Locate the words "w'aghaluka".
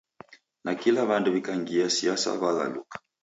2.41-2.95